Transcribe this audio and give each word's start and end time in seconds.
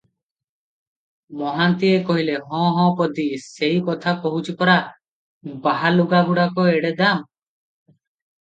ମହାନ୍ତିଏ 1.41 1.99
କହିଲେ-ହଁ 2.07 2.61
ହଁ 2.77 2.87
ପଦୀ, 3.01 3.25
ସେଇ 3.43 3.77
କଥା 3.91 4.15
କହୁଛି 4.25 4.57
ପରା, 4.63 4.79
ବାହା 5.69 5.93
ଲୁଗାଗୁଡ଼ାକ 6.01 6.67
ଏଡେ 6.79 6.93
ଦାମ! 7.05 7.95